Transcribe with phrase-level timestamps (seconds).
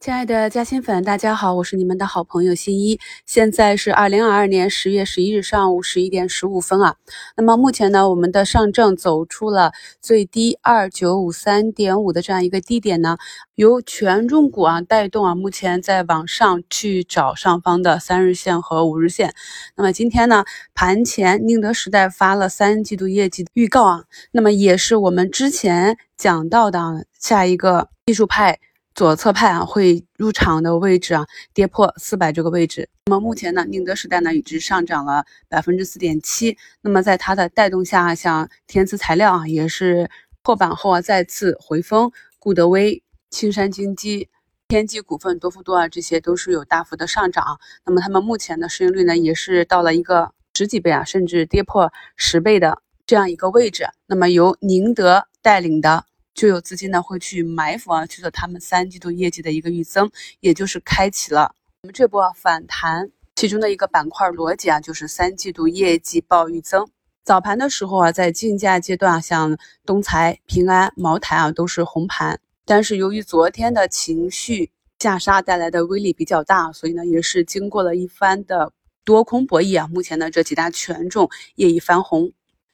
[0.00, 2.98] 亲爱的嘉兴粉，大家好，我是你们的好朋友新一。
[3.26, 6.96] 现在是二零二二年十月十一日上午十一点十五分啊。
[7.36, 13.18] 那么目前呢，我们的上证走出了最低二九五三点五的这样一个低点呢，
[13.56, 19.34] 由权重股啊带动啊，目前在往上去找上方的三日线和五日线。
[19.76, 28.60] 那么今天呢，盘前宁德时代发了三季度业绩预告啊，那么也是我们之前讲到的下一个技术派。
[29.00, 40.10] 左侧派啊会入场的位置啊跌破四百这个位置，那么目前呢宁德时代呢已经上涨了百分之四点七，那么在它的带动下，像天赐材料啊也是
[40.42, 44.28] 破板后啊再次回风，固德威、青山金基、
[44.68, 56.04] 天际股份、多氟多啊这些都是有大幅的上涨，那么它们目前的市盈率呢也是到了一个十几倍啊，甚至跌破十倍的这样一个位置，那么由宁德带领的。
[56.40, 66.88] 就有资金呢会去埋伏啊，去做他们三季度业绩的一个预增，也就是开启了我们这波反弹其中的一个板块逻辑啊，就是三季度业绩报预增。
[67.24, 78.72] 早盘的时候啊，在竞价阶段，像东财、平安、茅台啊都是红盘，但是由于昨天的情绪下杀带来的威力比较大，所以呢也是经过了一番的
[79.04, 82.32] 多空博弈啊，目前呢这几大权重业已翻红。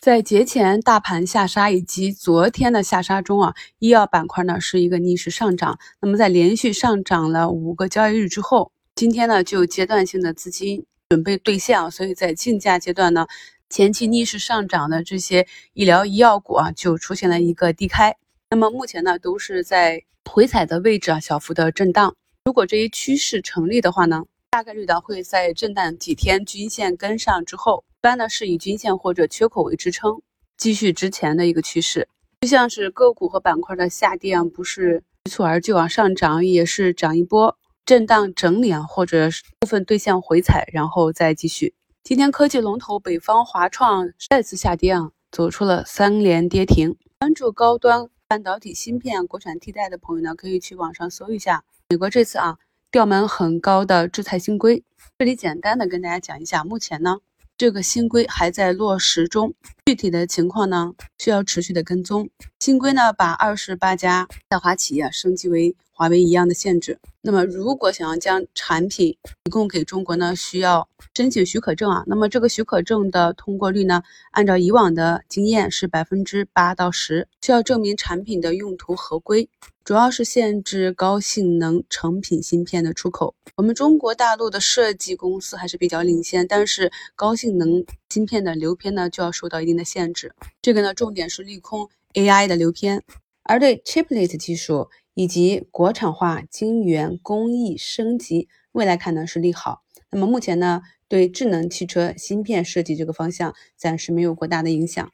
[0.00, 5.76] 在节前大盘下杀以及昨天的下杀中啊，医药板块呢是一个逆势上涨。
[6.00, 13.26] 那么在连续上涨了五个交易日之后，今天呢就阶段性的资金准备兑现啊，所以在竞价阶段呢，
[13.68, 18.14] 前期逆势上涨的这些医疗医药股啊就出现了一个低开。
[18.50, 22.14] 那么目前呢都是在回踩的位置啊，小幅的震荡。
[22.44, 27.82] 如果这一趋势成立的话呢，大概率的会在震荡几天，均线跟上之后。
[27.98, 30.22] 一般呢是以均线或者缺口为支撑，
[30.56, 32.06] 继续之前的一个趋势。
[32.42, 41.74] 就像是个股和板块的下跌啊，不是一蹴而就啊，上涨也是涨一波，震荡整理啊，或者部分兑现回踩，然后再继续。
[42.04, 46.94] 今天科技龙头北方华创再次下跌啊，走出了三连跌停。
[47.18, 52.58] 关注高端半导体芯片国产替代的朋友呢，可以去网上搜一下美国这次啊
[52.92, 54.84] 调门很高的制裁新规。
[55.18, 57.18] 这里简单的跟大家讲一下，目前呢。
[57.58, 59.52] 这个新规还在落实中，
[59.88, 62.28] 具体的情况呢需要持续的跟踪。
[62.60, 66.98] 新规呢把二十八家在华企业升级为华为一样的限制。
[67.22, 72.04] 那么如果想要将产品提供给中国呢，需要申请许可证啊。
[72.06, 79.48] 那么这个许可证的通过率呢，按照以往的经验是百分之八到十，需要证明产品的用途合规。
[79.84, 83.34] 主要是限制高性能成品芯片的出口。
[83.56, 90.34] 我们中国大陆的设计公司还是比较领先，但是高性能芯片的流片呢就要受到一定的限制。
[90.60, 93.02] 这个呢，重点是利空 AI 的流片，
[93.42, 99.82] 而对 Chiplet 技术以及国产化晶圆工艺升级，未来看呢是利好。
[100.10, 105.10] 那么目前呢，对智能汽车芯片设计这个方向暂时没有过大的影响。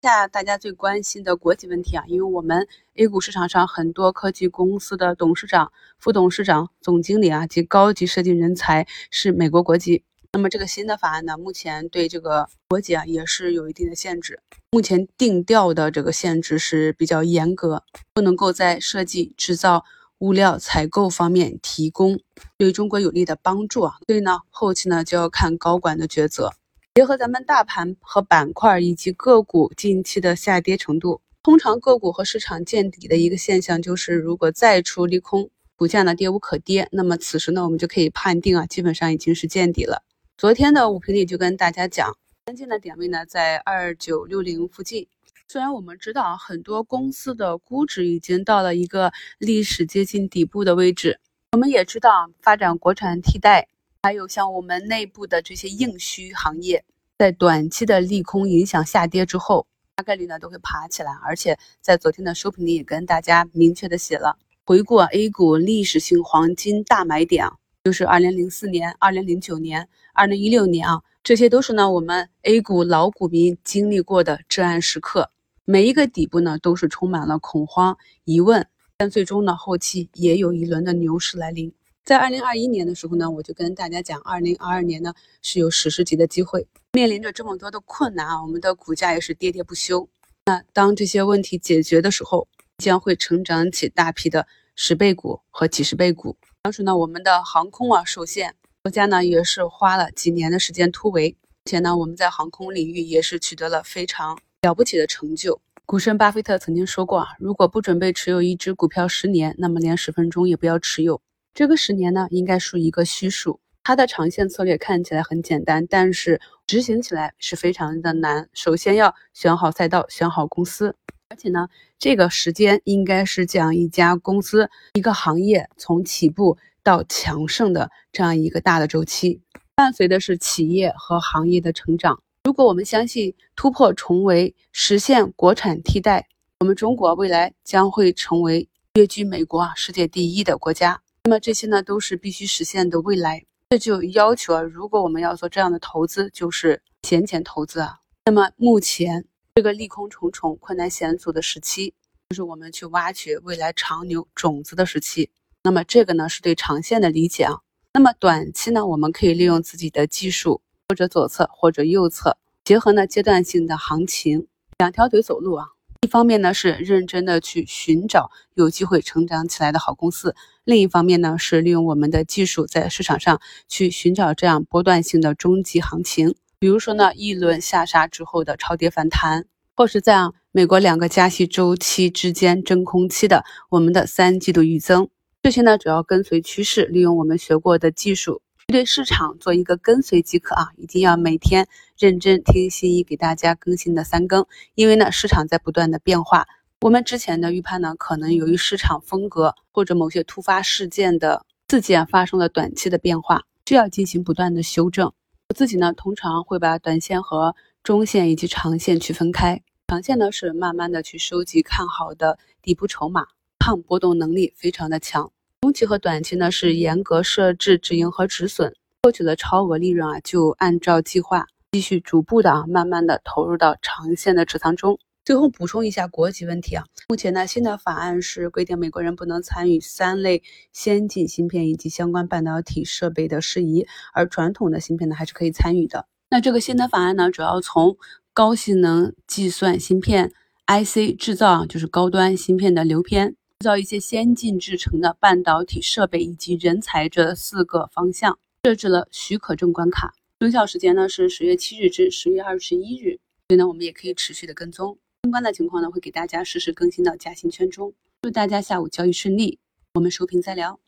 [0.00, 10.04] 下大家最关心的国际问题啊，因为我们 A 股市场上很多科技公司的董事长、副董事长、总经理啊及高级设计人才是美国国籍。
[10.32, 14.38] 那么这个新的法案呢，目前对这个国籍啊也是有一定的限制。
[14.70, 19.84] 目前定调的这个限制是比较严格，不能够在设计、制造、
[20.18, 22.20] 物料采购方面提供
[22.58, 23.94] 对中国有利的帮助啊。
[24.06, 26.52] 所以呢，后期呢就要看高管的抉择。
[26.94, 40.02] 结合咱们大盘和板块以及个股近期的下跌程度，通常个股和市场见底的一个现象就是，如果再出利空，股价呢跌无可跌，那么此时呢我们就可以判定啊，基本上已经是见底了。
[40.38, 45.08] 昨天的五评里就跟大家讲，关键的点位呢在二九六零附近。
[45.48, 51.18] 虽然我们知道很多公司的估值已经到了一个历史接近底部的位置，
[51.50, 53.66] 我们也知道发展国产替代。
[54.04, 56.84] 还有像我们内部的这些硬需行业，
[57.18, 59.66] 在短期的利空影响下跌之后，
[59.96, 61.10] 大概率呢都会爬起来。
[61.26, 67.48] 而且在昨天的收评里也跟大家明确的写了，回顾 A 股历史性黄金大买点，
[67.84, 75.30] 就是二零零四年、二零零九年、二零一六年啊，这些都是呢我们 A 股老股民经历过的至暗时刻。
[75.64, 78.66] 每一个底部呢都是充满了恐慌、疑问，
[78.96, 81.72] 但最终呢后期也有一轮的牛市来临。
[82.04, 86.66] 在二零二一年的时候呢，我就跟大家讲，二零二二年呢是有史诗级的机会。
[86.92, 90.08] 面临着这么多的困难啊，我们的股价也是跌跌不休。
[90.46, 92.48] 那当这些问题解决的时候，
[92.78, 96.34] 将会成长起大批的十倍股和几十倍股。
[96.62, 105.60] 当时呢，我们的航空啊受限，国家呢也是花了几年的时间突围，而且呢，我们在航空领域也是取得了非常了不起的成就。
[105.86, 111.22] 股神巴菲特曾经说过啊，如果不准备持有一只股票十年，那么连十分钟也不要持有。
[111.54, 113.60] 这个十年呢，应该属于一个虚数。
[113.82, 118.50] 它的长线策略看起来很简单，但是执行起来是非常的难。
[118.52, 120.94] 首先要选好赛道，选好公司，
[121.38, 121.68] 而且呢，
[122.00, 129.40] 这个时间应该是讲一家公司、一个行业从起步到强盛的这样一个大的周期，
[129.76, 132.20] 伴随的是企业和行业的成长。
[132.42, 136.26] 如果我们相信突破重围，实现国产替代，
[136.58, 141.00] 我们中国未来将会成为跃居美国啊世界第一的国家。
[141.22, 143.44] 那么这些呢，都是必须实现的未来。
[143.70, 147.98] 这就要求啊，如果我们要做这样的投资，就是闲钱投资啊。
[148.24, 149.24] 那么目前
[149.58, 151.92] 这个利空重重、困难险阻的时期，
[152.28, 155.30] 就是我们去挖掘未来长牛种子的时期。
[155.64, 157.54] 那么这个呢，是对长线的理解啊。
[157.92, 164.46] 那么短期呢，我们可以利用自己的技术，或者左侧或者右侧，结合呢阶段性的行情，
[164.78, 165.66] 两条腿走路啊。
[166.02, 179.46] 一方面呢是认真的去寻找有机会成长起来的好公司，另一方面呢是利用我们的技术在市场上去寻找这样波段性的中级行情，比如说呢一轮下杀之后的超跌反弹，
[179.76, 185.08] 或是在啊美国两个加息周期之间真空期的我们的三季度预增，
[185.40, 188.42] 这些呢主要跟随趋势，利用我们学过的技术。
[188.66, 194.44] 对市场做一个跟随即可啊，一定要每天认真听新一给大家更新的三更，
[194.74, 196.48] 因为呢市场在不断的变化，
[196.80, 205.12] 我们之前的预判呢可能由于市场风格或者某些突发事件的事件发生了短期的变化，需要进行不断的修正。
[205.50, 213.28] 我自己呢通常会把短线和中线以及长线区分开，长线呢是慢慢的去收集看好的底部筹码，
[213.58, 215.32] 抗波动能力非常的强。
[215.62, 224.98] 中期和短期呢是严格设置止盈和止损，获取了超额利润啊，就按照计划继续逐步的啊，慢慢的投入到长线的持仓中。
[225.28, 230.42] 最后补充一下国籍问题啊，目前呢新的法案是规定美国人不能参与三类
[230.72, 236.06] 先进芯片以及相关半导体设备的事宜，而传统的芯片呢还是可以参与的。
[236.30, 237.98] 那这个新的法案呢，主要从
[238.32, 240.32] 高性能计算芯片
[240.66, 243.36] IC 制造，就是高端芯片的流片。
[243.58, 257.92] 制造一些先进制程的半导体设备以及人才这四个方向设置了许可证关卡，生效时间呢是十月七日至十月二十一日，所以呢我们也可以持续的跟踪相关的情况呢会给大家实时更新到嘉兴圈中。
[258.22, 259.58] 祝大家下午交易顺利，
[259.94, 260.78] 我们收评再聊。